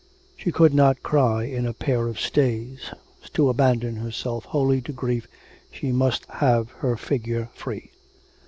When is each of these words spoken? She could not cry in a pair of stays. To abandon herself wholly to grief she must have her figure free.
She 0.35 0.51
could 0.51 0.73
not 0.73 1.03
cry 1.03 1.43
in 1.43 1.67
a 1.67 1.73
pair 1.75 2.07
of 2.07 2.19
stays. 2.19 2.89
To 3.35 3.49
abandon 3.49 3.97
herself 3.97 4.45
wholly 4.45 4.81
to 4.81 4.91
grief 4.91 5.27
she 5.71 5.91
must 5.91 6.25
have 6.25 6.71
her 6.71 6.97
figure 6.97 7.49
free. 7.53 7.91